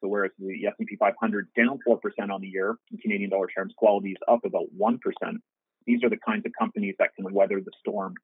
[0.00, 1.98] So whereas the S&P 500 down 4%
[2.30, 4.98] on the year in Canadian dollar terms, quality is up about 1%.
[5.86, 8.14] These are the kinds of companies that can weather the storm.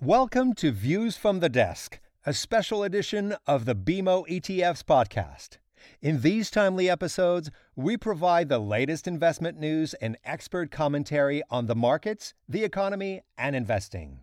[0.00, 5.58] Welcome to Views from the Desk, a special edition of the BMO ETFs podcast.
[6.00, 11.74] In these timely episodes, we provide the latest investment news and expert commentary on the
[11.74, 14.20] markets, the economy, and investing.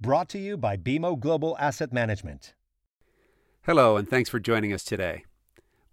[0.00, 2.54] Brought to you by BMO Global Asset Management.
[3.62, 5.24] Hello, and thanks for joining us today.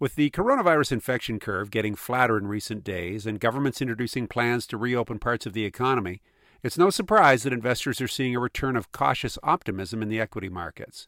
[0.00, 4.76] With the coronavirus infection curve getting flatter in recent days and governments introducing plans to
[4.76, 6.22] reopen parts of the economy,
[6.62, 10.48] it's no surprise that investors are seeing a return of cautious optimism in the equity
[10.48, 11.06] markets.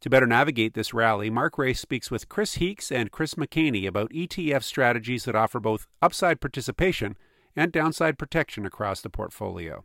[0.00, 4.10] To better navigate this rally, Mark Raes speaks with Chris Heakes and Chris McHaney about
[4.10, 7.16] ETF strategies that offer both upside participation
[7.56, 9.84] and downside protection across the portfolio.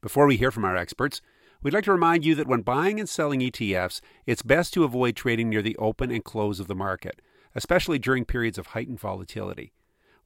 [0.00, 1.20] Before we hear from our experts,
[1.62, 5.16] we'd like to remind you that when buying and selling ETFs, it's best to avoid
[5.16, 7.22] trading near the open and close of the market,
[7.54, 9.72] especially during periods of heightened volatility.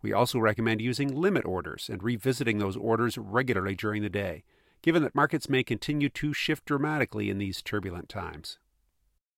[0.00, 4.42] We also recommend using limit orders and revisiting those orders regularly during the day,
[4.82, 8.58] given that markets may continue to shift dramatically in these turbulent times.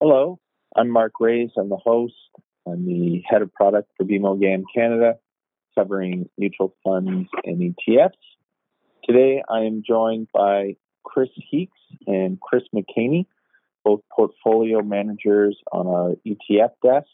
[0.01, 0.41] Hello,
[0.75, 1.51] I'm Mark Raes.
[1.57, 2.15] I'm the host.
[2.67, 5.19] I'm the head of product for BMO GAM Canada,
[5.79, 8.13] covering mutual funds and ETFs.
[9.05, 13.27] Today I am joined by Chris Heakes and Chris McHaney,
[13.85, 17.09] both portfolio managers on our ETF desk.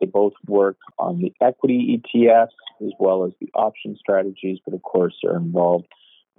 [0.00, 4.82] They both work on the equity ETFs as well as the option strategies, but of
[4.82, 5.88] course are involved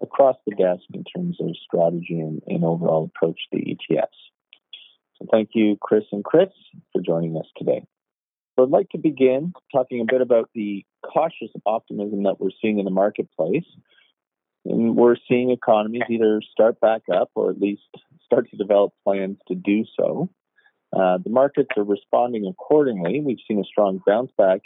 [0.01, 4.07] across the desk in terms of strategy and, and overall approach to the ETFs.
[5.17, 6.49] So thank you, Chris and Chris,
[6.93, 7.85] for joining us today.
[8.55, 12.79] So I'd like to begin talking a bit about the cautious optimism that we're seeing
[12.79, 13.65] in the marketplace.
[14.65, 17.83] And we're seeing economies either start back up or at least
[18.25, 20.29] start to develop plans to do so.
[20.91, 23.21] Uh, the markets are responding accordingly.
[23.21, 24.61] We've seen a strong bounce back,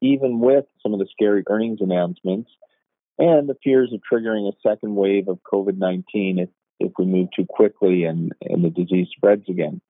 [0.00, 2.50] even with some of the scary earnings announcements
[3.18, 6.48] and the fears of triggering a second wave of COVID 19 if,
[6.80, 9.80] if we move too quickly and, and the disease spreads again.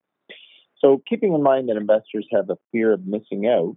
[0.78, 3.76] So, keeping in mind that investors have a fear of missing out,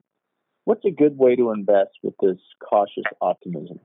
[0.63, 3.79] what's a good way to invest with this cautious optimism?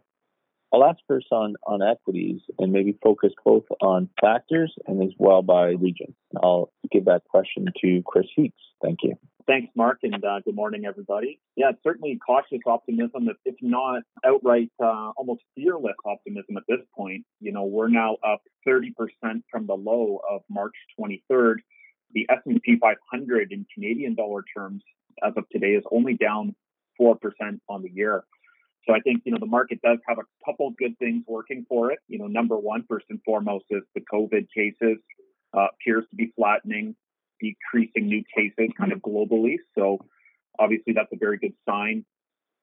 [0.73, 5.43] I'll ask first on, on equities and maybe focus both on factors and as well
[5.43, 6.15] by region.
[6.43, 8.63] I'll give that question to Chris Heakes.
[8.83, 9.17] Thank you.
[9.47, 11.41] Thanks, Mark, and uh, good morning, everybody.
[11.57, 17.25] Yeah, certainly cautious optimism, if not outright uh, almost fearless optimism at this point.
[17.41, 18.93] You know, we're now up 30%
[19.51, 21.57] from the low of March 23rd.
[22.13, 24.83] The S&P 500 in Canadian dollar terms
[25.25, 26.55] as of today is only down
[27.01, 27.17] 4%
[27.69, 28.25] on the year.
[28.87, 31.93] So I think, you know, the market does have a couple good things working for
[31.93, 31.99] it.
[32.09, 34.99] You know, number one, first and foremost, is the COVID cases
[35.57, 36.97] uh, appears to be flattening,
[37.41, 39.57] decreasing new cases kind of globally.
[39.77, 39.99] So
[40.59, 42.05] obviously that's a very good sign.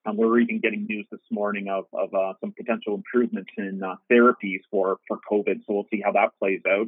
[0.06, 3.96] Um, we're even getting news this morning of, of uh, some potential improvements in uh,
[4.12, 5.58] therapies for, for COVID.
[5.66, 6.88] So we'll see how that plays out.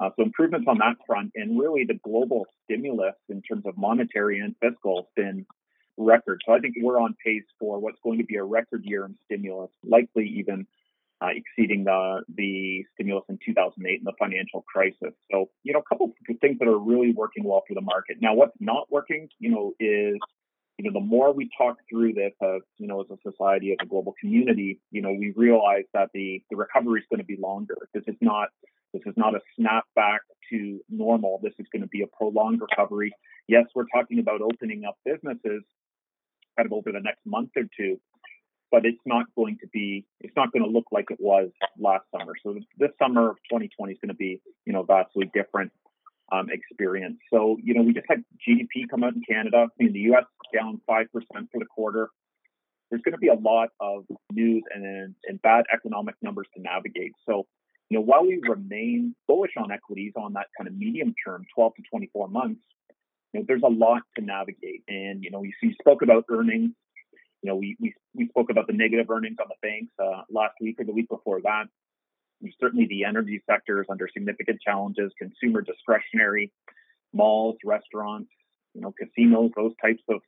[0.00, 4.38] Uh, so improvements on that front, and really the global stimulus in terms of monetary
[4.40, 5.44] and fiscal has been
[6.00, 6.42] record.
[6.46, 9.16] So I think we're on pace for what's going to be a record year in
[9.26, 10.66] stimulus, likely even
[11.22, 15.14] uh, exceeding the the stimulus in 2008 and the financial crisis.
[15.30, 18.16] So you know, a couple of things that are really working well for the market.
[18.20, 20.16] Now, what's not working, you know, is
[20.78, 23.78] you know the more we talk through this as you know as a society as
[23.82, 27.36] a global community, you know, we realize that the the recovery is going to be
[27.36, 27.76] longer.
[27.92, 28.48] This is not
[28.94, 31.38] this is not a snap back to normal.
[31.42, 33.12] This is going to be a prolonged recovery.
[33.46, 35.62] Yes, we're talking about opening up businesses
[36.56, 38.00] kind of over the next month or two.
[38.70, 42.04] But it's not going to be, it's not going to look like it was last
[42.16, 42.34] summer.
[42.42, 45.72] So this summer of 2020 is going to be, you know, vastly different
[46.30, 47.18] um, experience.
[47.32, 49.66] So, you know, we just had GDP come out in Canada.
[49.78, 50.24] In the US,
[50.54, 52.10] down 5% for the quarter.
[52.90, 57.12] There's going to be a lot of news and, and bad economic numbers to navigate.
[57.28, 57.46] So,
[57.88, 61.74] you know, while we remain bullish on equities on that kind of medium term, 12
[61.76, 62.60] to 24 months,
[63.32, 64.82] you know, there's a lot to navigate.
[64.88, 66.72] And, you know, you, you spoke about earnings.
[67.42, 70.54] You know, we, we, we spoke about the negative earnings on the banks uh, last
[70.60, 71.64] week or the week before that.
[72.42, 76.52] And certainly the energy sector is under significant challenges, consumer discretionary,
[77.12, 78.30] malls, restaurants,
[78.74, 80.20] you know, casinos, those types of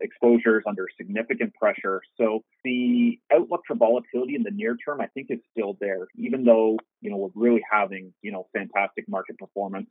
[0.00, 2.02] exposures under significant pressure.
[2.20, 6.44] So the outlook for volatility in the near term, I think, is still there, even
[6.44, 9.88] though, you know, we're really having, you know, fantastic market performance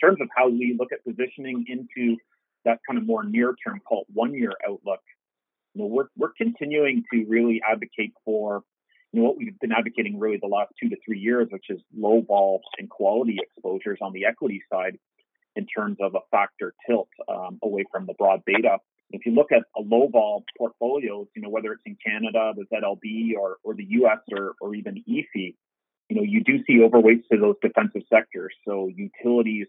[0.00, 2.16] terms of how we look at positioning into
[2.64, 5.00] that kind of more near term, called one year outlook,
[5.74, 8.62] you know, we're we're continuing to really advocate for
[9.12, 11.80] you know what we've been advocating really the last two to three years, which is
[11.96, 14.98] low vol and quality exposures on the equity side
[15.56, 18.78] in terms of a factor tilt um, away from the broad beta.
[19.10, 22.64] If you look at a low vol portfolios, you know whether it's in Canada, the
[22.72, 24.18] ZLB, or or the U.S.
[24.32, 25.54] or or even EAFE,
[26.08, 28.54] you know you do see overweights to those defensive sectors.
[28.66, 29.68] So utilities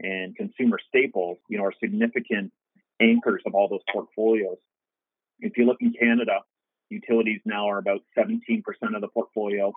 [0.00, 2.52] and consumer staples, you know, are significant
[3.00, 4.58] anchors of all those portfolios.
[5.40, 6.40] If you look in Canada,
[6.90, 8.62] utilities now are about 17%
[8.94, 9.72] of the portfolio,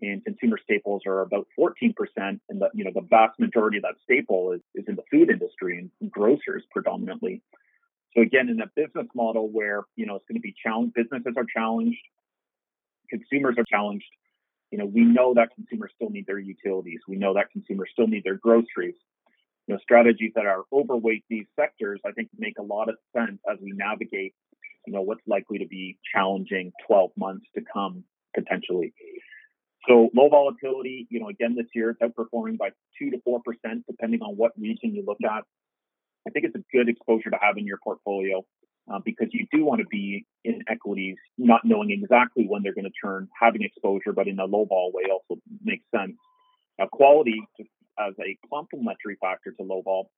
[0.00, 1.94] and consumer staples are about 14%.
[2.16, 5.30] And the you know the vast majority of that staple is, is in the food
[5.30, 7.42] industry and grocers predominantly.
[8.14, 11.34] So again, in a business model where you know it's going to be challenged, businesses
[11.36, 12.00] are challenged,
[13.10, 14.06] consumers are challenged.
[14.70, 17.00] You know, we know that consumers still need their utilities.
[17.06, 18.94] We know that consumers still need their groceries.
[19.66, 23.38] You know, strategies that are overweight these sectors, I think, make a lot of sense
[23.50, 24.34] as we navigate
[24.86, 28.04] you know, what's likely to be challenging 12 months to come
[28.34, 28.92] potentially.
[29.88, 33.84] So low volatility, you know, again this year it's outperforming by two to four percent,
[33.88, 35.44] depending on what region you look at.
[36.26, 38.44] I think it's a good exposure to have in your portfolio
[38.92, 42.84] uh, because you do want to be in equities, not knowing exactly when they're going
[42.84, 43.28] to turn.
[43.40, 46.16] Having exposure, but in a low vol way, also makes sense.
[46.78, 47.42] Now, quality
[47.98, 50.10] as a complementary factor to low vol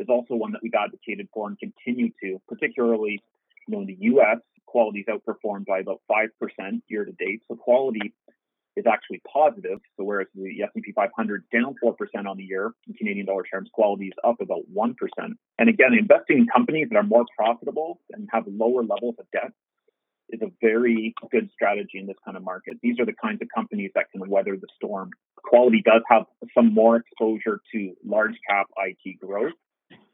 [0.00, 3.22] is also one that we've advocated for and continue to, particularly
[3.66, 6.28] you know, in the U.S., quality is outperformed by about 5%
[6.88, 7.42] year to date.
[7.48, 8.12] So quality
[8.76, 9.78] is actually positive.
[9.96, 11.94] So whereas the S&P 500 down 4%
[12.26, 14.94] on the year in Canadian dollar terms, quality is up about 1%.
[15.58, 19.52] And again, investing in companies that are more profitable and have lower levels of debt
[20.30, 22.78] is a very good strategy in this kind of market.
[22.82, 25.10] These are the kinds of companies that can weather the storm.
[25.36, 26.24] Quality does have
[26.54, 29.52] some more exposure to large cap IT growth.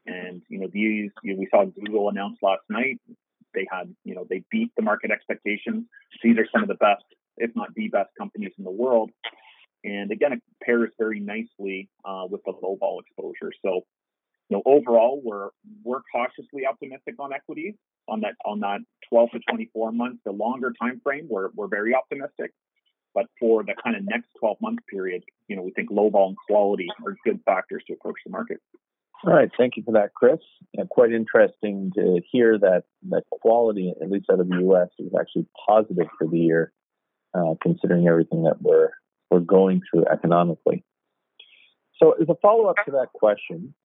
[0.05, 2.99] And, you know, these, you know, we saw Google announce last night
[3.53, 5.85] they had, you know, they beat the market expectations.
[6.23, 7.03] These are some of the best,
[7.37, 9.11] if not the best companies in the world.
[9.83, 13.51] And again, it pairs very nicely uh, with the low vol exposure.
[13.63, 13.81] So,
[14.51, 15.49] you know, overall, we're
[15.83, 17.73] we're cautiously optimistic on equities
[18.09, 20.19] on that on that 12 to 24 months.
[20.25, 22.51] The longer time frame, we're we're very optimistic.
[23.15, 26.29] But for the kind of next 12 month period, you know, we think low vol
[26.29, 28.57] and quality are good factors to approach the market.
[29.25, 30.39] All right, thank you for that, Chris.
[30.73, 35.13] Yeah, quite interesting to hear that that quality, at least out of the U.S., is
[35.17, 36.73] actually positive for the year,
[37.33, 38.89] uh, considering everything that we're
[39.29, 40.83] we're going through economically.
[42.01, 43.75] So, as a follow up to that question,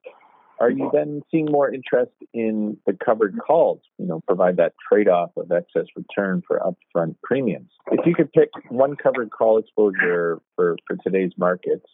[0.58, 3.80] are you then seeing more interest in the covered calls?
[3.98, 7.70] You know, provide that trade off of excess return for upfront premiums.
[7.90, 11.86] If you could pick one covered call exposure for for today's markets,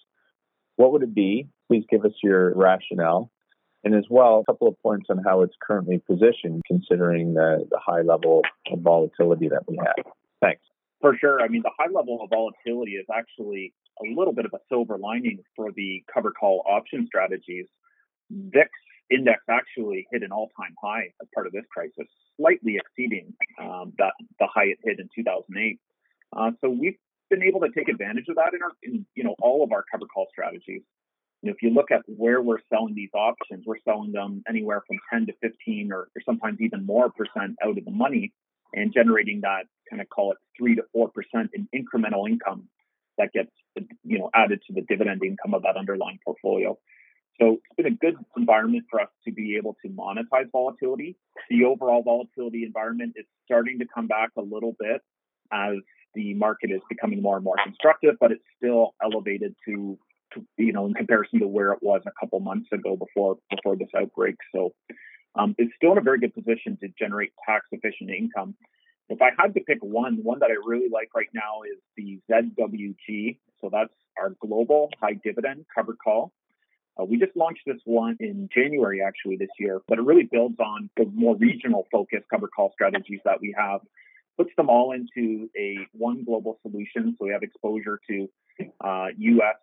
[0.76, 1.48] what would it be?
[1.68, 3.30] Please give us your rationale.
[3.84, 7.80] And as well, a couple of points on how it's currently positioned, considering the, the
[7.84, 10.06] high level of volatility that we have.
[10.40, 10.62] Thanks.
[11.00, 11.40] For sure.
[11.40, 14.98] I mean, the high level of volatility is actually a little bit of a silver
[14.98, 17.66] lining for the cover call option strategies.
[18.32, 18.70] VIX
[19.10, 24.12] index actually hit an all-time high as part of this crisis, slightly exceeding um, that
[24.38, 25.78] the high it hit in 2008.
[26.34, 26.96] Uh, so we've
[27.28, 29.84] been able to take advantage of that in, our, in you know all of our
[29.90, 30.82] cover call strategies.
[31.42, 34.98] And if you look at where we're selling these options, we're selling them anywhere from
[35.12, 38.32] 10 to 15 or, or sometimes even more percent out of the money
[38.72, 42.68] and generating that kind of call it three to four percent in incremental income
[43.18, 43.50] that gets
[44.04, 46.78] you know added to the dividend income of that underlying portfolio.
[47.40, 51.16] So it's been a good environment for us to be able to monetize volatility.
[51.50, 55.00] The overall volatility environment is starting to come back a little bit
[55.52, 55.76] as
[56.14, 59.98] the market is becoming more and more constructive, but it's still elevated to
[60.56, 63.88] you know, in comparison to where it was a couple months ago before before this
[63.96, 64.36] outbreak.
[64.54, 64.74] So
[65.34, 68.54] um, it's still in a very good position to generate tax efficient income.
[69.08, 72.20] If I had to pick one, one that I really like right now is the
[72.30, 73.38] ZWG.
[73.60, 76.32] So that's our global high dividend covered call.
[77.00, 80.58] Uh, we just launched this one in January, actually, this year, but it really builds
[80.58, 83.80] on the more regional focused covered call strategies that we have,
[84.36, 87.16] puts them all into a one global solution.
[87.18, 88.28] So we have exposure to
[88.84, 89.56] uh, US,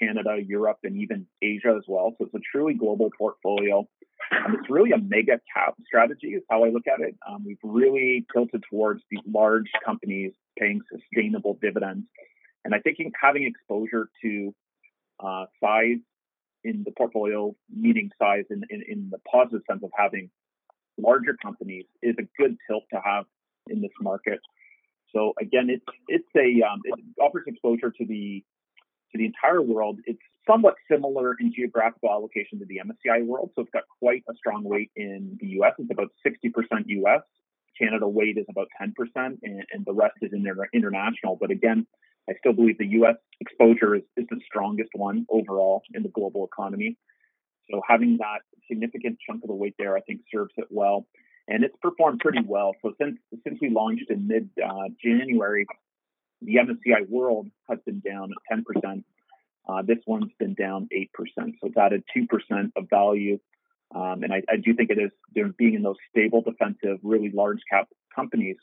[0.00, 2.14] Canada, Europe, and even Asia as well.
[2.18, 3.86] So it's a truly global portfolio.
[4.32, 7.16] Um, it's really a mega cap strategy, is how I look at it.
[7.28, 12.06] Um, we've really tilted towards these large companies paying sustainable dividends.
[12.64, 14.54] And I think having exposure to
[15.18, 15.98] uh, size
[16.64, 20.30] in the portfolio, meeting size in, in, in the positive sense of having
[20.98, 23.24] larger companies, is a good tilt to have
[23.68, 24.40] in this market.
[25.12, 28.44] So again, it's it's a um, it offers exposure to the
[29.12, 33.50] to the entire world, it's somewhat similar in geographical allocation to the MSCI world.
[33.54, 35.72] So it's got quite a strong weight in the US.
[35.78, 36.52] It's about 60%
[36.86, 37.22] US.
[37.78, 41.36] Canada weight is about 10%, and, and the rest is in their international.
[41.40, 41.86] But again,
[42.30, 43.16] I still believe the U.S.
[43.40, 46.96] exposure is, is the strongest one overall in the global economy.
[47.70, 51.06] So having that significant chunk of the weight there, I think, serves it well,
[51.48, 52.74] and it's performed pretty well.
[52.82, 55.66] So since since we launched in mid uh, January,
[56.42, 59.04] the MSCI World has been down 10%.
[59.68, 61.06] Uh, this one's been down 8%.
[61.36, 62.26] So it's added 2%
[62.76, 63.38] of value.
[63.94, 65.10] Um, and I, I, do think it is
[65.58, 68.56] being in those stable, defensive, really large cap companies.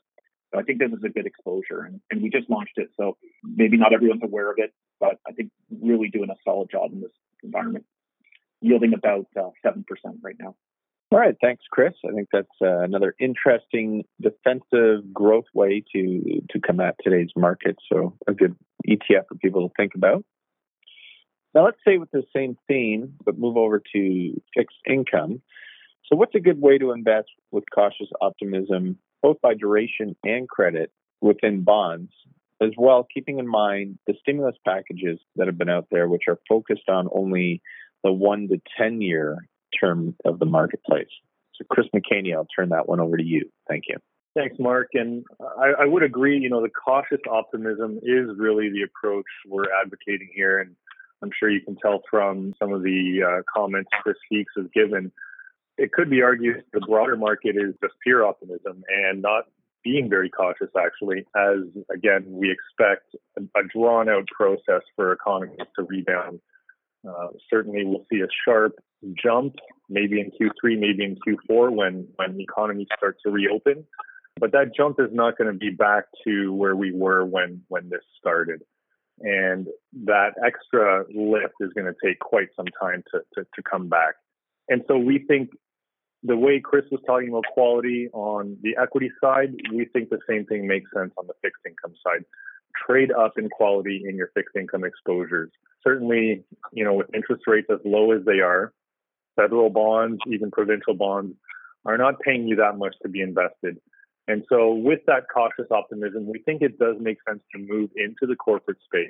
[0.53, 1.81] So I think this is a good exposure.
[1.81, 2.89] And, and we just launched it.
[2.97, 5.51] So maybe not everyone's aware of it, but I think
[5.81, 7.11] really doing a solid job in this
[7.43, 7.85] environment,
[8.61, 9.83] yielding about uh, 7%
[10.21, 10.55] right now.
[11.09, 11.93] All right, thanks, Chris.
[12.05, 17.77] I think that's uh, another interesting defensive growth way to to come at today's market.
[17.89, 20.25] So a good ETF for people to think about.
[21.55, 25.41] Now let's stay with the same theme, but move over to fixed income.
[26.07, 30.91] So what's a good way to invest with cautious optimism, both by duration and credit,
[31.21, 32.11] within bonds,
[32.61, 36.39] as well keeping in mind the stimulus packages that have been out there, which are
[36.47, 37.61] focused on only
[38.03, 39.47] the one to ten year
[39.79, 41.07] term of the marketplace.
[41.55, 43.49] So, Chris McHaney, I'll turn that one over to you.
[43.67, 43.97] Thank you.
[44.35, 44.89] Thanks, Mark.
[44.93, 45.25] And
[45.59, 50.29] I, I, would agree, you know, the cautious optimism is really the approach we're advocating
[50.31, 50.59] here.
[50.59, 50.75] And
[51.23, 55.11] I'm sure you can tell from some of the uh, comments Chris Heakes has given.
[55.77, 59.45] It could be argued the broader market is just pure optimism and not
[59.83, 61.59] being very cautious, actually, as
[61.93, 66.39] again, we expect a, drawn out process for economies to rebound.
[67.07, 68.73] Uh, certainly, we'll see a sharp
[69.23, 69.55] jump,
[69.89, 73.85] maybe in Q3, maybe in Q4 when when the economy starts to reopen.
[74.39, 77.89] But that jump is not going to be back to where we were when when
[77.89, 78.61] this started,
[79.19, 79.67] and
[80.05, 84.15] that extra lift is going to take quite some time to, to, to come back.
[84.69, 85.51] And so we think
[86.23, 90.45] the way Chris was talking about quality on the equity side, we think the same
[90.45, 92.25] thing makes sense on the fixed income side.
[92.85, 95.51] Trade up in quality in your fixed income exposures.
[95.83, 96.43] Certainly,
[96.73, 98.73] you know, with interest rates as low as they are,
[99.35, 101.35] federal bonds, even provincial bonds,
[101.85, 103.77] are not paying you that much to be invested.
[104.27, 108.27] And so, with that cautious optimism, we think it does make sense to move into
[108.27, 109.09] the corporate space,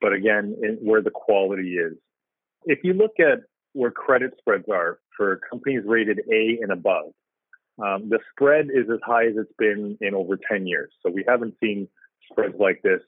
[0.00, 1.94] but again, in, where the quality is.
[2.64, 3.38] If you look at
[3.72, 7.12] where credit spreads are for companies rated A and above,
[7.78, 10.92] um, the spread is as high as it's been in over 10 years.
[11.02, 11.88] So, we haven't seen
[12.30, 13.00] spreads like this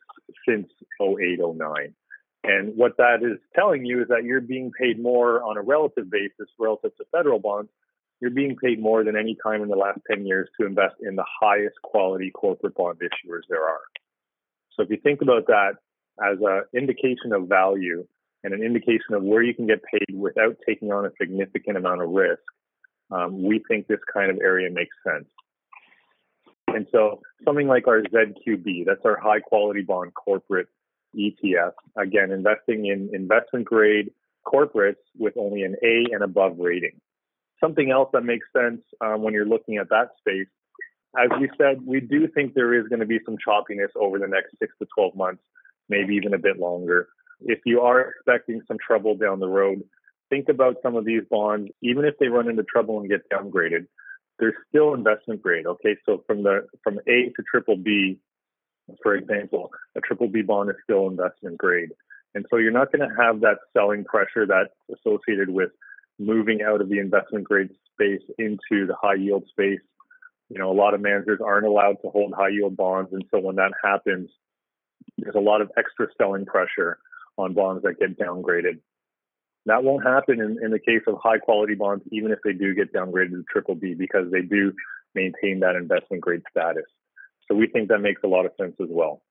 [0.48, 0.68] since
[1.00, 1.94] 08, 09.
[2.42, 6.10] And what that is telling you is that you're being paid more on a relative
[6.10, 7.70] basis relative to federal bonds.
[8.20, 11.16] You're being paid more than any time in the last 10 years to invest in
[11.16, 13.80] the highest quality corporate bond issuers there are.
[14.74, 15.72] So if you think about that
[16.22, 18.06] as an indication of value
[18.44, 22.02] and an indication of where you can get paid without taking on a significant amount
[22.02, 22.42] of risk,
[23.10, 25.28] um, we think this kind of area makes sense.
[26.68, 30.68] And so something like our ZQB, that's our high quality bond corporate
[31.16, 31.72] ETF.
[31.96, 34.12] Again, investing in investment grade
[34.46, 37.00] corporates with only an A and above rating.
[37.62, 40.46] Something else that makes sense um, when you're looking at that space,
[41.18, 44.28] as we said, we do think there is going to be some choppiness over the
[44.28, 45.42] next six to 12 months,
[45.88, 47.08] maybe even a bit longer.
[47.42, 49.82] If you are expecting some trouble down the road,
[50.28, 53.86] think about some of these bonds, even if they run into trouble and get downgraded,
[54.38, 55.66] they're still investment grade.
[55.66, 58.18] Okay, so from the from A to triple B,
[59.02, 61.90] for example, a triple B bond is still investment grade.
[62.34, 65.70] And so you're not going to have that selling pressure that's associated with
[66.18, 69.80] moving out of the investment grade space into the high yield space.
[70.48, 73.10] You know, a lot of managers aren't allowed to hold high yield bonds.
[73.12, 74.30] And so when that happens,
[75.18, 76.98] there's a lot of extra selling pressure
[77.40, 78.80] on bonds that get downgraded.
[79.66, 82.74] That won't happen in, in the case of high quality bonds, even if they do
[82.74, 84.72] get downgraded to triple B, because they do
[85.14, 86.84] maintain that investment grade status.
[87.48, 89.22] So we think that makes a lot of sense as well.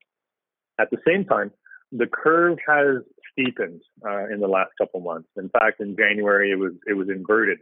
[0.80, 1.52] At the same time,
[1.92, 5.30] the curve has steepened uh, in the last couple months.
[5.38, 7.60] In fact, in January it was it was inverted.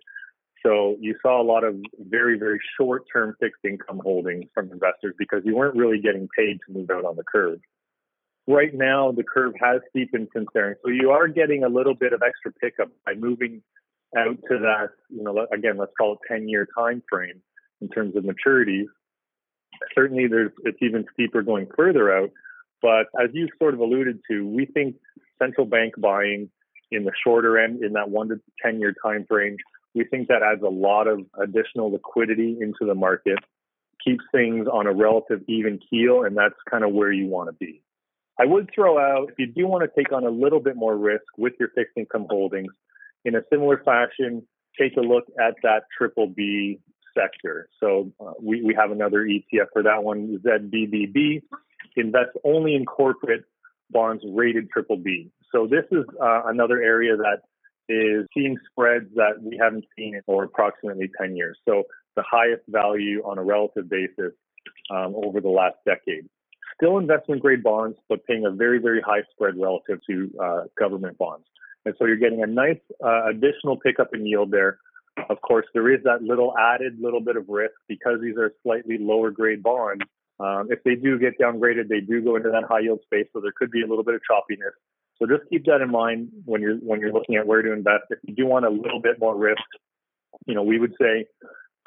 [0.65, 5.15] So you saw a lot of very very short term fixed income holdings from investors
[5.17, 7.59] because you weren't really getting paid to move out on the curve.
[8.47, 12.13] Right now, the curve has steepened since then, so you are getting a little bit
[12.13, 13.61] of extra pickup by moving
[14.17, 14.89] out to that.
[15.09, 17.41] You know, again, let's call it 10 year time frame
[17.81, 18.87] in terms of maturities
[19.95, 22.31] certainly there's it's even steeper going further out.
[22.81, 24.95] But as you sort of alluded to, we think
[25.39, 26.49] central bank buying
[26.91, 29.57] in the shorter end, in that one to 10 year time frame,
[29.93, 33.39] we think that adds a lot of additional liquidity into the market,
[34.03, 37.53] keeps things on a relative even keel, and that's kind of where you want to
[37.53, 37.81] be.
[38.39, 40.95] I would throw out, if you do want to take on a little bit more
[40.95, 42.71] risk with your fixed income holdings,
[43.25, 44.45] in a similar fashion,
[44.79, 46.79] take a look at that triple B
[47.17, 47.67] sector.
[47.79, 51.41] So uh, we, we have another ETF for that one, ZBBB,
[51.95, 53.43] invests only in corporate
[53.89, 55.31] bonds rated triple B.
[55.51, 57.41] So this is uh, another area that
[57.89, 61.57] is seeing spreads that we haven't seen for approximately 10 years.
[61.67, 61.83] So
[62.15, 64.33] the highest value on a relative basis
[64.91, 66.27] um, over the last decade.
[66.77, 71.17] Still investment grade bonds, but paying a very, very high spread relative to uh, government
[71.17, 71.45] bonds.
[71.85, 74.79] And so you're getting a nice uh, additional pickup in yield there.
[75.29, 78.97] Of course, there is that little added little bit of risk because these are slightly
[78.99, 80.03] lower grade bonds.
[80.39, 83.39] Um, if they do get downgraded, they do go into that high yield space, so
[83.39, 84.75] there could be a little bit of choppiness.
[85.17, 88.03] So just keep that in mind when you're when you're looking at where to invest.
[88.11, 89.63] If you do want a little bit more risk,
[90.45, 91.25] you know, we would say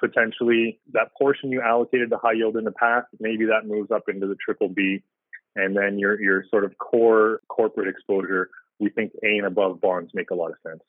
[0.00, 4.04] potentially that portion you allocated to high yield in the past, maybe that moves up
[4.09, 5.02] into the triple B,
[5.54, 8.50] and then your your sort of core corporate exposure.
[8.78, 10.83] We think A and above bonds make a lot of sense.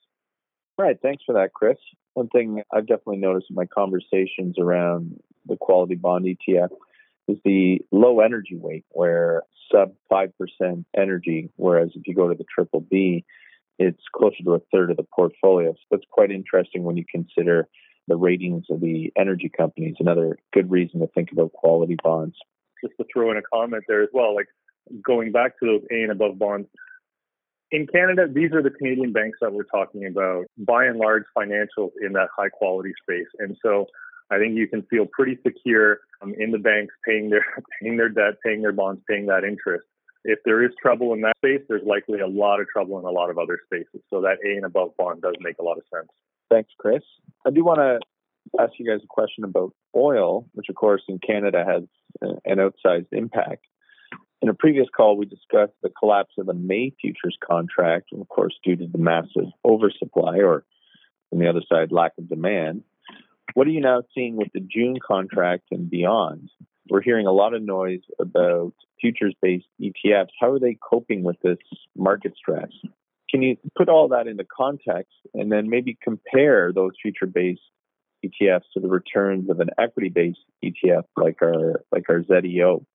[0.77, 0.97] Right.
[1.01, 1.77] Thanks for that, Chris.
[2.13, 6.69] One thing I've definitely noticed in my conversations around the quality bond ETF
[7.27, 10.31] is the low energy weight, where sub 5%
[10.97, 13.25] energy, whereas if you go to the triple B,
[13.79, 15.73] it's closer to a third of the portfolio.
[15.73, 17.67] So that's quite interesting when you consider
[18.07, 19.95] the ratings of the energy companies.
[19.99, 22.35] Another good reason to think about quality bonds.
[22.83, 24.47] Just to throw in a comment there as well, like
[25.03, 26.67] going back to those A and above bonds,
[27.71, 31.91] in Canada, these are the Canadian banks that we're talking about, by and large, financials
[32.01, 33.27] in that high quality space.
[33.39, 33.85] And so
[34.29, 37.45] I think you can feel pretty secure um, in the banks paying their
[37.81, 39.85] paying their debt, paying their bonds, paying that interest.
[40.23, 43.09] If there is trouble in that space, there's likely a lot of trouble in a
[43.09, 44.01] lot of other spaces.
[44.09, 46.09] So that A and above bond does make a lot of sense.
[46.51, 47.01] Thanks, Chris.
[47.47, 47.99] I do want to
[48.61, 51.83] ask you guys a question about oil, which of course in Canada has
[52.45, 53.65] an outsized impact.
[54.41, 58.53] In a previous call, we discussed the collapse of the May futures contract, of course,
[58.65, 60.65] due to the massive oversupply, or
[61.31, 62.83] on the other side, lack of demand.
[63.53, 66.49] What are you now seeing with the June contract and beyond?
[66.89, 70.29] We're hearing a lot of noise about futures based ETFs.
[70.39, 71.59] How are they coping with this
[71.95, 72.71] market stress?
[73.31, 77.61] Can you put all that into context and then maybe compare those future based
[78.25, 82.85] ETFs to the returns of an equity based ETF like our like our ZEO?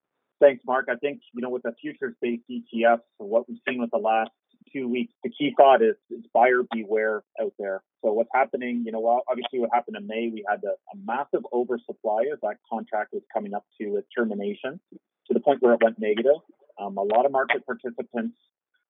[0.41, 0.87] Thanks, Mark.
[0.91, 4.31] I think, you know, with the futures based ETFs, what we've seen with the last
[4.73, 7.83] two weeks, the key thought is, is buyer beware out there.
[8.05, 11.45] So what's happening, you know, obviously what happened in May, we had a, a massive
[11.53, 15.83] oversupply as that contract was coming up to its termination to the point where it
[15.83, 16.37] went negative.
[16.79, 18.37] Um, a lot of market participants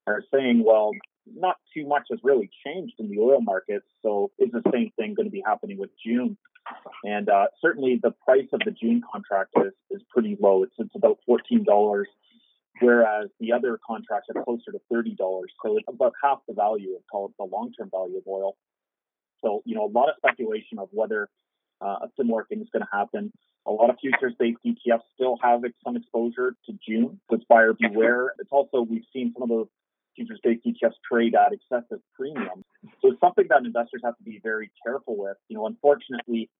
[0.06, 0.90] are saying, well,
[1.34, 3.86] not too much has really changed in the oil markets.
[4.02, 6.36] So is the same thing going to be happening with June?
[7.04, 10.62] And uh, certainly the price of the June contract is, is pretty low.
[10.62, 12.04] It's, it's about $14,
[12.80, 15.16] whereas the other contracts are closer to $30.
[15.18, 18.56] So it's about half the value of call it the long-term value of oil.
[19.44, 21.28] So, you know, a lot of speculation of whether
[21.80, 23.32] uh, a similar thing is going to happen.
[23.66, 27.20] A lot of futures-based ETFs still have some exposure to June.
[27.28, 28.32] So it's buyer beware.
[28.38, 29.66] It's also we've seen some of those
[30.16, 32.64] futures-based ETFs trade at excessive premiums.
[33.00, 35.36] So it's something that investors have to be very careful with.
[35.48, 36.50] You know, unfortunately,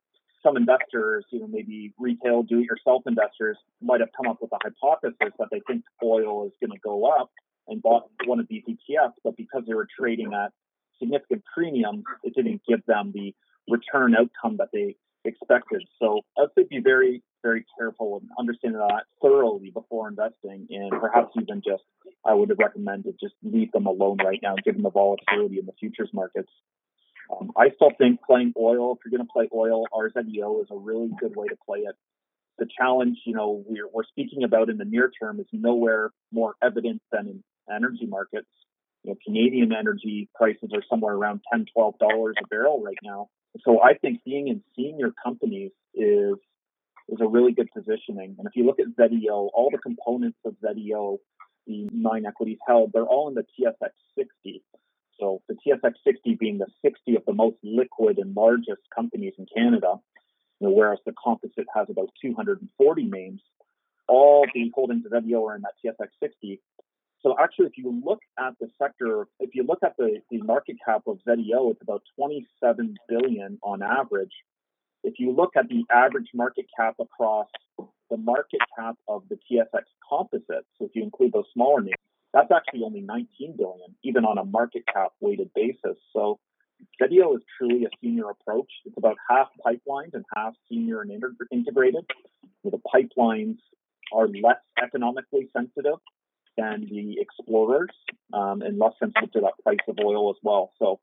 [0.42, 5.32] some investors, you know, maybe retail do-it-yourself investors, might have come up with a hypothesis
[5.38, 7.30] that they think oil is going to go up
[7.68, 10.52] and bought one of these ETFs, but because they were trading at
[11.00, 13.34] significant premiums, it didn't give them the
[13.68, 15.82] return outcome that they expected.
[16.00, 21.30] So I'd say be very, very careful and understand that thoroughly before investing, and perhaps
[21.40, 21.84] even just
[22.24, 25.72] I would recommend to just leave them alone right now, given the volatility in the
[25.78, 26.50] futures markets.
[27.30, 30.68] Um, I still think playing oil, if you're going to play oil, our ZEO is
[30.70, 31.94] a really good way to play it.
[32.58, 36.54] The challenge, you know, we're, we're speaking about in the near term is nowhere more
[36.62, 38.48] evident than in energy markets.
[39.04, 43.28] You know, Canadian energy prices are somewhere around 10 $12 a barrel right now.
[43.64, 46.34] So I think being in senior companies is
[47.08, 48.36] is a really good positioning.
[48.38, 51.18] And if you look at ZEO, all the components of ZEO,
[51.66, 54.62] the nine equities held, they're all in the TSX 60.
[55.18, 59.46] So the TSX 60 being the 60 of the most liquid and largest companies in
[59.54, 59.94] Canada,
[60.60, 63.40] you know, whereas the composite has about 240 names.
[64.08, 66.60] All the holdings of ZEO are in that TSX 60.
[67.22, 70.76] So actually, if you look at the sector, if you look at the, the market
[70.84, 74.32] cap of ZEO, it's about 27 billion on average.
[75.06, 77.46] If you look at the average market cap across
[78.10, 81.94] the market cap of the TSX composite, so if you include those smaller names,
[82.34, 85.96] that's actually only 19 billion, even on a market cap weighted basis.
[86.12, 86.40] So
[87.00, 88.68] ZEO is truly a senior approach.
[88.84, 91.12] It's about half pipelines and half senior and
[91.52, 92.04] integrated.
[92.64, 93.58] The pipelines
[94.12, 96.00] are less economically sensitive
[96.56, 97.90] than the explorers
[98.32, 100.72] um, and less sensitive to that price of oil as well.
[100.80, 100.98] So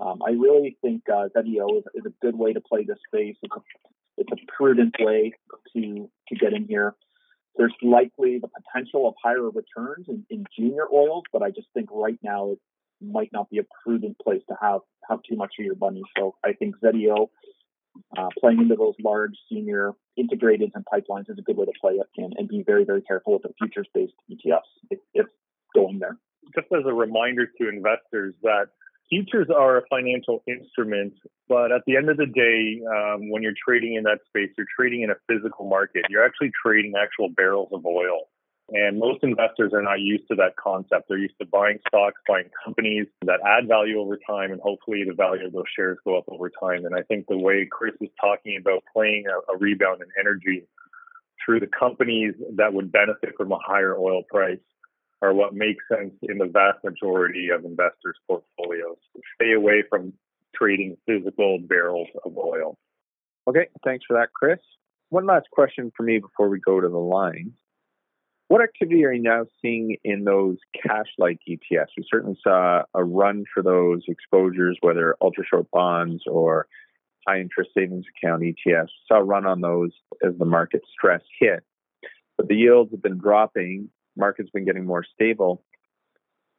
[0.00, 3.36] um, I really think uh, ZEO is, is, a good way to play this space.
[3.42, 3.60] It's a
[4.18, 5.32] it's a prudent way
[5.74, 6.94] to to get in here.
[7.56, 11.88] There's likely the potential of higher returns in, in junior oils, but I just think
[11.92, 12.58] right now it
[13.02, 16.02] might not be a prudent place to have have too much of your money.
[16.16, 17.28] So I think ZEO
[18.16, 21.92] uh, playing into those large senior integrated and pipelines is a good way to play
[21.92, 25.26] it and, and be very, very careful with the futures based ETFs if, if
[25.74, 26.16] going there.
[26.54, 28.66] Just as a reminder to investors that
[29.08, 31.14] futures are a financial instrument,
[31.48, 34.66] but at the end of the day, um, when you're trading in that space, you're
[34.78, 36.04] trading in a physical market.
[36.08, 38.28] You're actually trading actual barrels of oil.
[38.70, 41.06] And most investors are not used to that concept.
[41.08, 45.14] They're used to buying stocks, buying companies that add value over time, and hopefully the
[45.14, 46.86] value of those shares go up over time.
[46.86, 50.66] And I think the way Chris is talking about playing a, a rebound in energy
[51.44, 54.58] through the companies that would benefit from a higher oil price
[55.22, 58.96] are what makes sense in the vast majority of investors' portfolios.
[59.36, 60.12] Stay away from
[60.54, 62.76] trading physical barrels of oil.
[63.48, 64.58] Okay, thanks for that, Chris.
[65.10, 67.52] One last question for me before we go to the lines.
[68.48, 71.86] What activity are you now seeing in those cash like ETFs?
[71.96, 76.66] We certainly saw a run for those exposures, whether ultra short bonds or
[77.26, 78.88] high interest savings account ETFs.
[79.08, 81.62] Saw a run on those as the market stress hit.
[82.36, 85.62] But the yields have been dropping, market's been getting more stable.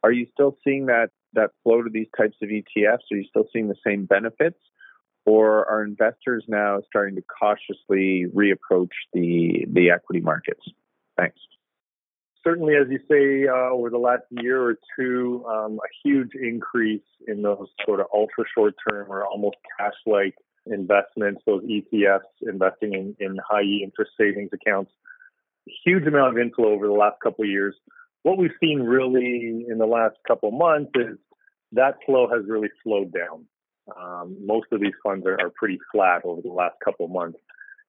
[0.03, 2.99] Are you still seeing that that flow to these types of ETFs?
[3.11, 4.59] Are you still seeing the same benefits?
[5.25, 10.65] Or are investors now starting to cautiously reapproach the the equity markets?
[11.17, 11.39] Thanks
[12.43, 17.01] certainly, as you say, uh, over the last year or two, um, a huge increase
[17.27, 20.35] in those sort of ultra short term or almost cash like
[20.65, 24.91] investments, those ETFs investing in, in high interest savings accounts.
[25.86, 27.76] Huge amount of inflow over the last couple of years.
[28.23, 31.17] What we've seen really in the last couple of months is
[31.73, 33.45] that flow has really slowed down.
[33.97, 37.39] Um, most of these funds are, are pretty flat over the last couple of months.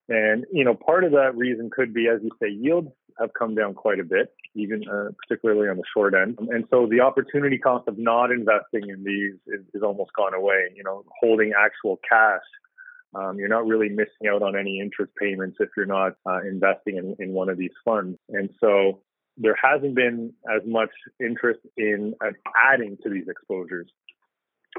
[0.08, 3.54] And, you know, part of that reason could be, as you say, yields have come
[3.54, 6.36] down quite a bit, even uh, particularly on the short end.
[6.50, 10.72] And so the opportunity cost of not investing in these is, is almost gone away.
[10.74, 12.42] You know, holding actual cash,
[13.14, 16.96] um, you're not really missing out on any interest payments if you're not uh, investing
[16.96, 18.18] in, in one of these funds.
[18.28, 19.00] And so
[19.36, 23.90] there hasn't been as much interest in uh, adding to these exposures.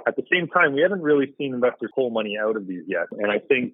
[0.07, 3.07] At the same time, we haven't really seen investors pull money out of these yet.
[3.11, 3.73] And I think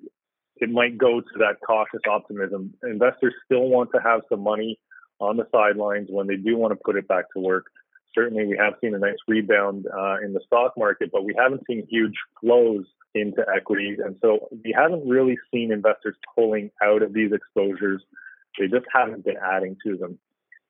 [0.58, 2.74] it might go to that cautious optimism.
[2.84, 4.80] Investors still want to have some money
[5.20, 7.66] on the sidelines when they do want to put it back to work.
[8.14, 11.64] Certainly, we have seen a nice rebound uh, in the stock market, but we haven't
[11.68, 14.00] seen huge flows into equities.
[14.04, 18.02] And so we haven't really seen investors pulling out of these exposures.
[18.60, 20.20] They just haven't been adding to them.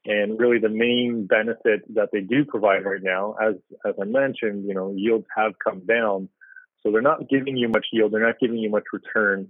[0.06, 4.68] And really, the main benefit that they do provide right now, as as I mentioned,
[4.68, 6.30] you know, yields have come down,
[6.82, 8.12] so they're not giving you much yield.
[8.12, 9.48] They're not giving you much return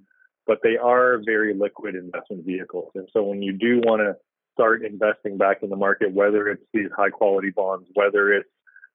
[0.48, 2.92] but they are very liquid investment vehicles.
[2.96, 4.16] And so when you do want to
[4.54, 8.50] start investing back in the market, whether it's these high quality bonds, whether it's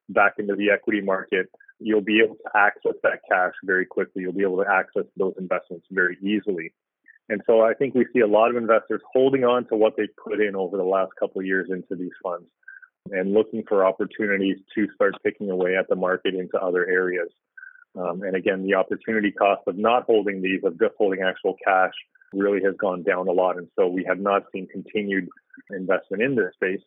[0.09, 1.47] back into the equity market,
[1.79, 4.23] you'll be able to access that cash very quickly.
[4.23, 6.73] You'll be able to access those investments very easily.
[7.29, 10.14] And so I think we see a lot of investors holding on to what they've
[10.23, 12.47] put in over the last couple of years into these funds
[13.11, 17.29] and looking for opportunities to start picking away at the market into other areas.
[17.97, 21.95] Um, and again, the opportunity cost of not holding these, of just holding actual cash,
[22.37, 23.57] really has gone down a lot.
[23.57, 25.29] And so we have not seen continued
[25.70, 26.81] investment in this space.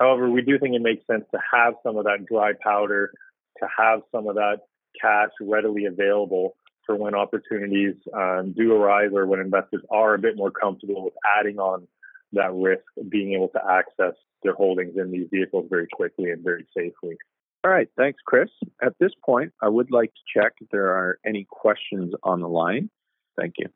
[0.00, 3.12] However, we do think it makes sense to have some of that dry powder,
[3.58, 4.58] to have some of that
[5.00, 10.36] cash readily available for when opportunities um, do arise or when investors are a bit
[10.36, 11.86] more comfortable with adding on
[12.32, 16.66] that risk being able to access their holdings in these vehicles very quickly and very
[16.76, 17.16] safely.
[17.64, 18.50] All right, thanks, Chris.
[18.82, 22.48] At this point, I would like to check if there are any questions on the
[22.48, 22.90] line.
[23.38, 23.68] Thank you.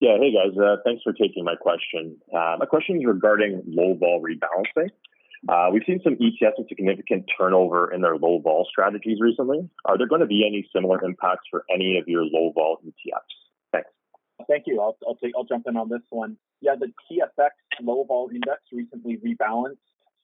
[0.00, 2.18] Yeah, hey guys, uh, thanks for taking my question.
[2.32, 4.90] Uh, my question is regarding low vol rebalancing.
[5.48, 9.68] Uh, we've seen some ETFs with significant turnover in their low vol strategies recently.
[9.84, 13.20] Are there going to be any similar impacts for any of your low vol ETFs?
[13.72, 13.88] Thanks.
[14.48, 14.80] Thank you.
[14.80, 15.32] I'll, I'll take.
[15.36, 16.36] I'll jump in on this one.
[16.60, 19.76] Yeah, the TSX low vol index recently rebalanced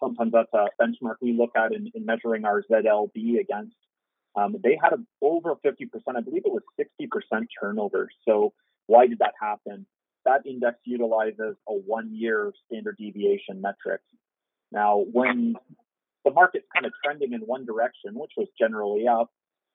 [0.02, 3.76] sometimes that's a benchmark we look at in, in measuring our ZLB against.
[4.34, 8.08] Um, they had over 50%, I believe it was 60% turnover.
[8.26, 8.52] So
[8.86, 9.86] why did that happen?
[10.24, 14.00] That index utilizes a one-year standard deviation metric.
[14.70, 15.54] Now, when
[16.24, 19.30] the market's kind of trending in one direction, which was generally up,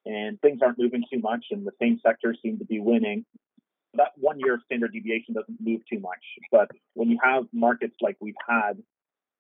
[0.05, 3.25] and things aren't moving too much, and the same sectors seem to be winning,
[3.95, 6.23] that one year standard deviation doesn't move too much.
[6.51, 8.81] But when you have markets like we've had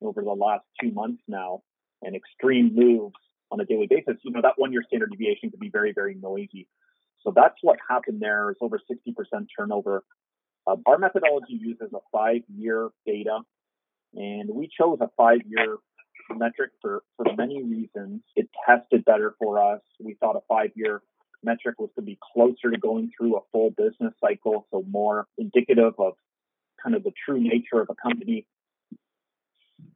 [0.01, 1.61] over the last two months now
[2.01, 3.15] and extreme moves
[3.51, 6.15] on a daily basis, you know, that one year standard deviation could be very, very
[6.15, 6.67] noisy.
[7.23, 10.03] So that's what happened there is over 60% turnover.
[10.65, 13.39] Uh, our methodology uses a five-year data,
[14.13, 15.77] and we chose a five-year
[16.35, 18.21] metric for, for many reasons.
[18.35, 19.81] It tested better for us.
[19.99, 21.01] We thought a five-year
[21.43, 25.93] metric was to be closer to going through a full business cycle, so more indicative
[25.99, 26.13] of
[26.83, 28.45] kind of the true nature of a company.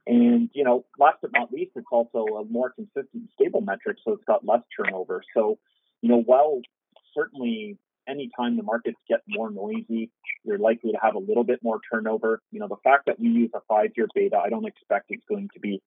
[0.06, 4.12] And, you know, last but not least, it's also a more consistent, stable metric, so
[4.12, 5.22] it's got less turnover.
[5.34, 5.58] So,
[6.00, 6.60] you know, while
[7.14, 10.10] certainly anytime the markets get more noisy,
[10.44, 12.40] you're likely to have a little bit more turnover.
[12.50, 15.48] You know, the fact that we use a five-year beta, I don't expect it's going
[15.54, 15.80] to be,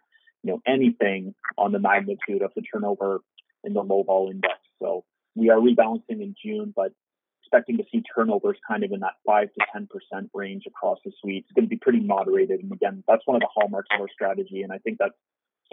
[0.44, 3.20] you know, anything on the magnitude of the turnover
[3.64, 4.56] in the low vol index.
[4.82, 5.04] So
[5.36, 6.94] we are rebalancing in June, but
[7.42, 11.46] expecting to see turnovers kind of in that 5 to 10% range across the suite.
[11.46, 12.62] It's going to be pretty moderated.
[12.62, 14.64] And again, that's one of the hallmarks of our strategy.
[14.64, 15.16] And I think that's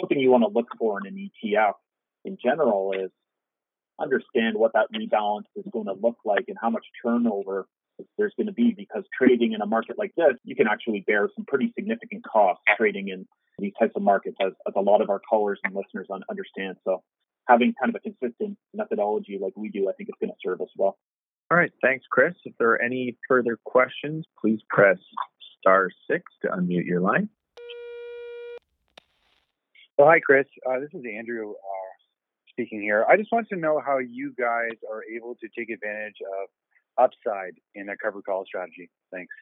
[0.00, 1.74] something you want to look for in an ETF
[2.24, 3.10] in general is
[4.00, 7.66] understand what that rebalance is going to look like and how much turnover
[8.18, 11.28] there's going to be because trading in a market like this, you can actually bear
[11.36, 13.26] some pretty significant costs trading in
[13.58, 16.76] these types of markets as, as a lot of our callers and listeners understand.
[16.84, 17.02] So
[17.48, 20.60] having kind of a consistent methodology like we do, I think it's going to serve
[20.60, 20.98] us well.
[21.50, 21.70] All right.
[21.82, 22.34] Thanks, Chris.
[22.44, 24.98] If there are any further questions, please press
[25.60, 27.28] star six to unmute your line.
[29.98, 30.46] Well, hi, Chris.
[30.66, 31.81] Uh, this is Andrew uh,
[32.52, 33.04] speaking here.
[33.08, 36.48] I just want to know how you guys are able to take advantage of
[36.98, 38.90] upside in a covered call strategy.
[39.10, 39.32] Thanks.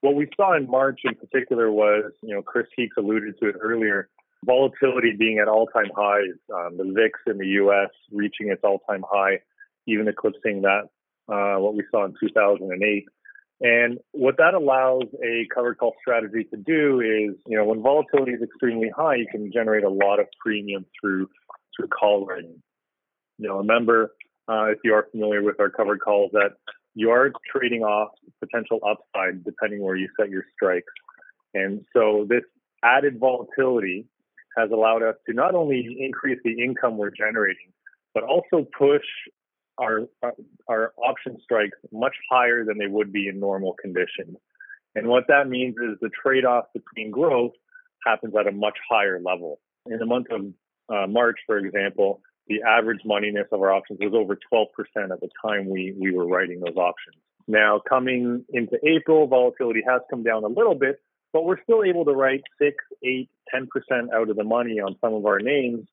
[0.00, 3.56] What we saw in March in particular was, you know, Chris Heakes alluded to it
[3.60, 4.08] earlier,
[4.44, 7.90] volatility being at all-time highs, um, the VIX in the U.S.
[8.12, 9.40] reaching its all-time high,
[9.86, 10.82] even eclipsing that
[11.28, 13.06] uh, what we saw in 2008.
[13.62, 18.32] And what that allows a covered call strategy to do is, you know, when volatility
[18.32, 21.28] is extremely high, you can generate a lot of premium through
[21.76, 22.62] through call writing.
[23.38, 24.12] You know, remember
[24.48, 26.52] uh, if you are familiar with our covered calls that
[26.94, 28.10] you are trading off
[28.40, 30.92] potential upside depending where you set your strikes.
[31.54, 32.42] And so this
[32.82, 34.06] added volatility
[34.56, 37.72] has allowed us to not only increase the income we're generating,
[38.14, 39.04] but also push
[39.78, 40.00] our
[40.68, 44.38] our option strikes much higher than they would be in normal conditions.
[44.94, 47.52] And what that means is the trade-off between growth
[48.06, 49.60] happens at a much higher level.
[49.84, 50.46] In the month of
[50.88, 54.66] uh, March, for example, the average moneyness of our options was over 12%
[55.12, 57.16] at the time we, we were writing those options.
[57.48, 61.00] Now, coming into April, volatility has come down a little bit,
[61.32, 63.66] but we're still able to write 6, 8, 10%
[64.14, 65.86] out of the money on some of our names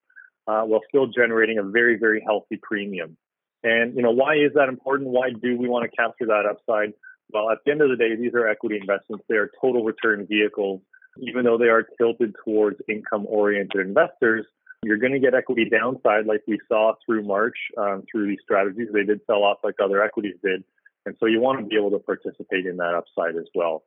[0.48, 3.18] uh, while still generating a very, very healthy premium.
[3.64, 5.10] And, you know, why is that important?
[5.10, 6.94] Why do we want to capture that upside?
[7.32, 9.26] Well, at the end of the day, these are equity investments.
[9.30, 10.82] They are total return vehicles.
[11.20, 14.46] Even though they are tilted towards income oriented investors,
[14.84, 18.88] you're going to get equity downside like we saw through March um, through these strategies.
[18.94, 20.64] They did sell off like other equities did.
[21.06, 23.84] And so you want to be able to participate in that upside as well.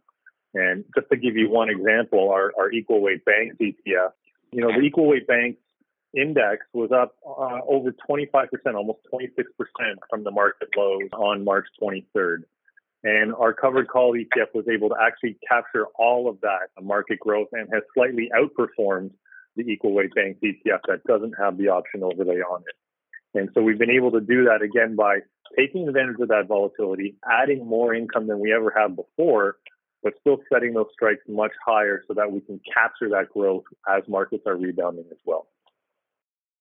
[0.55, 4.13] And just to give you one example, our, our equal weight banks ETF,
[4.53, 5.59] you know, the equal weight banks
[6.15, 9.29] index was up uh, over 25%, almost 26%
[10.09, 12.45] from the market lows on March 23rd.
[13.05, 17.49] And our covered call ETF was able to actually capture all of that market growth
[17.53, 19.11] and has slightly outperformed
[19.57, 23.38] the equal weight bank ETF that doesn't have the option overlay on it.
[23.38, 25.19] And so we've been able to do that again by
[25.59, 29.57] taking advantage of that volatility, adding more income than we ever have before,
[30.03, 34.03] but still setting those strikes much higher so that we can capture that growth as
[34.09, 35.49] markets are rebounding as well.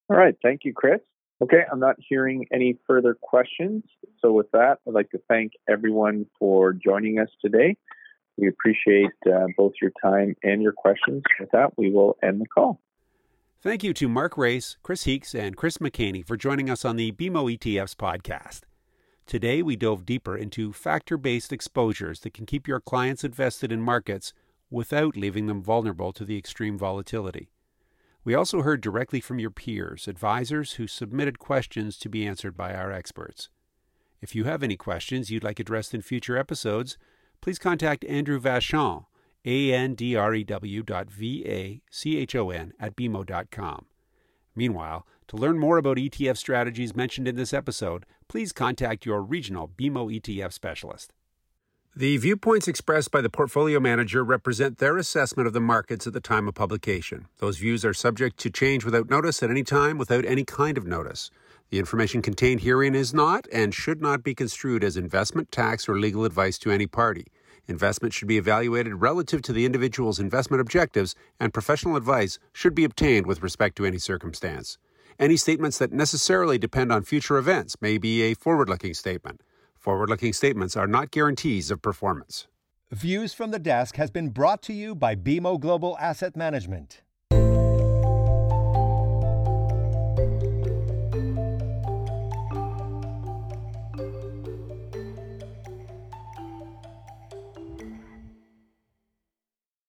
[0.09, 0.35] All right.
[0.43, 0.99] Thank you, Chris.
[1.41, 3.83] Okay, I'm not hearing any further questions.
[4.21, 7.75] So, with that, I'd like to thank everyone for joining us today.
[8.37, 11.23] We appreciate uh, both your time and your questions.
[11.39, 12.79] With that, we will end the call.
[13.65, 17.11] Thank you to Mark Raes, Chris Heakes, and Chris McHaney for joining us on the
[17.13, 18.59] BMO ETFs podcast.
[19.25, 23.81] Today, we dove deeper into factor based exposures that can keep your clients invested in
[23.81, 24.33] markets
[24.69, 27.49] without leaving them vulnerable to the extreme volatility.
[28.23, 32.75] We also heard directly from your peers, advisors who submitted questions to be answered by
[32.75, 33.49] our experts.
[34.21, 36.99] If you have any questions you'd like addressed in future episodes,
[37.41, 39.05] please contact Andrew Vachon,
[39.45, 43.85] A-N-D-R-E-W dot V-A-C-H-O-N at BMO.com.
[44.55, 49.67] Meanwhile, to learn more about ETF strategies mentioned in this episode, please contact your regional
[49.67, 51.13] BMO ETF specialist.
[51.97, 56.19] The viewpoints expressed by the portfolio manager represent their assessment of the markets at the
[56.19, 57.27] time of publication.
[57.37, 60.85] Those views are subject to change without notice at any time without any kind of
[60.85, 61.31] notice.
[61.69, 65.97] The information contained herein is not and should not be construed as investment, tax, or
[65.97, 67.27] legal advice to any party.
[67.67, 72.83] Investment should be evaluated relative to the individual's investment objectives, and professional advice should be
[72.83, 74.77] obtained with respect to any circumstance.
[75.17, 79.41] Any statements that necessarily depend on future events may be a forward looking statement.
[79.73, 82.47] Forward looking statements are not guarantees of performance.
[82.91, 87.01] Views from the Desk has been brought to you by BMO Global Asset Management.